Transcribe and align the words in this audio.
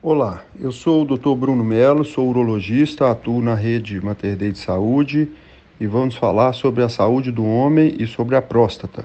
Olá, 0.00 0.44
eu 0.60 0.70
sou 0.70 1.02
o 1.02 1.16
Dr. 1.16 1.34
Bruno 1.34 1.64
Melo, 1.64 2.04
sou 2.04 2.28
urologista, 2.28 3.10
atuo 3.10 3.42
na 3.42 3.56
rede 3.56 4.00
Mater 4.00 4.36
Dei 4.36 4.52
de 4.52 4.58
Saúde 4.60 5.28
e 5.80 5.88
vamos 5.88 6.14
falar 6.14 6.52
sobre 6.52 6.84
a 6.84 6.88
saúde 6.88 7.32
do 7.32 7.44
homem 7.44 7.96
e 7.98 8.06
sobre 8.06 8.36
a 8.36 8.40
próstata. 8.40 9.04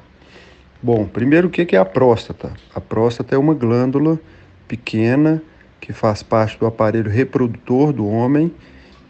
Bom, 0.84 1.08
primeiro 1.08 1.48
o 1.48 1.50
que 1.50 1.76
é 1.76 1.80
a 1.80 1.84
próstata? 1.84 2.54
A 2.76 2.80
próstata 2.80 3.34
é 3.34 3.38
uma 3.40 3.56
glândula 3.56 4.20
pequena 4.68 5.42
que 5.82 5.92
faz 5.92 6.22
parte 6.22 6.60
do 6.60 6.68
aparelho 6.68 7.10
reprodutor 7.10 7.92
do 7.92 8.06
homem 8.06 8.54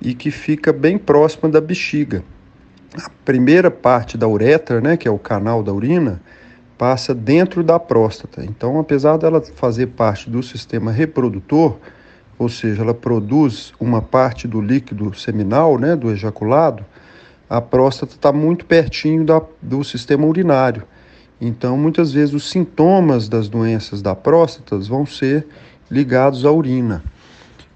e 0.01 0.13
que 0.13 0.31
fica 0.31 0.71
bem 0.71 0.97
próxima 0.97 1.49
da 1.49 1.59
bexiga. 1.59 2.23
A 2.95 3.09
primeira 3.25 3.69
parte 3.69 4.17
da 4.17 4.25
uretra, 4.25 4.79
né, 4.79 4.95
que 4.95 5.05
é 5.05 5.11
o 5.11 5.19
canal 5.19 5.61
da 5.61 5.73
urina, 5.73 6.21
passa 6.83 7.15
dentro 7.15 7.63
da 7.63 7.79
próstata. 7.79 8.43
Então, 8.43 8.77
apesar 8.77 9.15
dela 9.15 9.41
fazer 9.55 9.87
parte 9.87 10.29
do 10.29 10.43
sistema 10.43 10.91
reprodutor, 10.91 11.77
ou 12.37 12.49
seja, 12.49 12.81
ela 12.81 12.93
produz 12.93 13.73
uma 13.79 14.01
parte 14.01 14.49
do 14.49 14.59
líquido 14.59 15.17
seminal, 15.17 15.79
né, 15.79 15.95
do 15.95 16.11
ejaculado, 16.11 16.83
a 17.49 17.61
próstata 17.61 18.15
está 18.15 18.33
muito 18.33 18.65
pertinho 18.65 19.23
da, 19.23 19.41
do 19.61 19.81
sistema 19.81 20.25
urinário. 20.25 20.83
Então, 21.39 21.77
muitas 21.77 22.11
vezes, 22.11 22.35
os 22.35 22.49
sintomas 22.49 23.29
das 23.29 23.47
doenças 23.47 24.01
da 24.01 24.13
próstata 24.13 24.77
vão 24.79 25.05
ser 25.05 25.47
ligados 25.89 26.43
à 26.45 26.51
urina. 26.51 27.01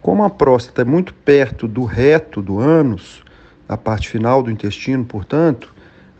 Como 0.01 0.21
a 0.21 0.29
próstata 0.29 0.81
é 0.81 0.85
muito 0.85 1.13
perto 1.13 1.65
do 1.65 1.85
reto 1.85 2.41
do 2.41 2.59
ânus, 2.59 3.23
a 3.69 3.77
parte 3.77 4.09
final 4.09 4.43
do 4.43 4.51
intestino, 4.51 5.05
portanto, 5.05 5.73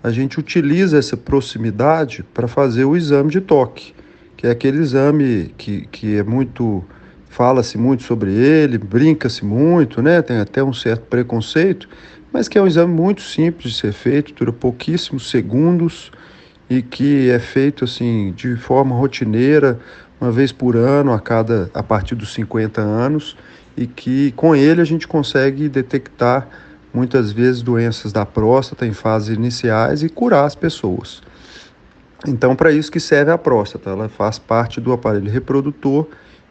a 0.08 0.12
gente 0.12 0.40
utiliza 0.40 0.98
essa 0.98 1.18
proximidade 1.18 2.24
para 2.34 2.48
fazer 2.48 2.86
o 2.86 2.96
exame 2.96 3.30
de 3.30 3.42
toque, 3.42 3.94
que 4.38 4.48
é 4.48 4.52
aquele 4.52 4.78
exame 4.78 5.54
que, 5.58 5.86
que 5.92 6.16
é 6.16 6.24
muito. 6.24 6.84
fala-se 7.30 7.78
muito 7.78 8.04
sobre 8.04 8.32
ele, 8.32 8.78
brinca-se 8.78 9.44
muito, 9.44 10.02
né? 10.02 10.22
tem 10.22 10.38
até 10.38 10.64
um 10.64 10.72
certo 10.72 11.08
preconceito, 11.08 11.90
mas 12.32 12.48
que 12.48 12.58
é 12.58 12.62
um 12.62 12.68
exame 12.68 12.94
muito 12.94 13.22
simples 13.22 13.74
de 13.74 13.80
ser 13.80 13.92
feito, 13.92 14.34
dura 14.34 14.54
pouquíssimos 14.54 15.30
segundos 15.30 16.10
e 16.70 16.82
que 16.82 17.30
é 17.30 17.40
feito 17.40 17.84
assim 17.84 18.34
de 18.34 18.56
forma 18.56 18.96
rotineira, 18.96 19.78
uma 20.22 20.32
vez 20.32 20.54
por 20.54 20.78
ano, 20.78 21.12
a 21.12 21.20
cada 21.20 21.70
a 21.74 21.84
partir 21.84 22.16
dos 22.16 22.34
50 22.34 22.80
anos, 22.82 23.36
e 23.76 23.86
que 23.86 24.32
com 24.32 24.56
ele 24.56 24.82
a 24.82 24.86
gente 24.86 25.06
consegue 25.06 25.68
detectar 25.68 26.48
muitas 26.98 27.32
vezes 27.32 27.62
doenças 27.62 28.12
da 28.12 28.26
próstata 28.26 28.88
em 28.88 28.92
fases 28.92 29.30
iniciais 29.30 30.02
e 30.02 30.10
curar 30.10 30.46
as 30.46 30.56
pessoas. 30.56 31.22
Então, 32.28 32.56
para 32.56 32.72
isso 32.72 32.92
que 32.92 33.00
serve 33.00 33.30
a 33.30 33.38
próstata, 33.38 33.92
ela 33.92 34.10
faz 34.10 34.40
parte 34.40 34.82
do 34.82 34.92
aparelho 34.92 35.32
reprodutor 35.32 36.08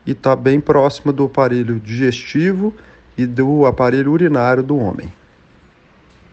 e 0.06 0.12
está 0.12 0.36
bem 0.36 0.60
próxima 0.60 1.12
do 1.12 1.24
aparelho 1.24 1.80
digestivo 1.80 2.72
e 3.18 3.26
do 3.26 3.66
aparelho 3.66 4.12
urinário 4.12 4.62
do 4.62 4.76
homem. 4.76 5.12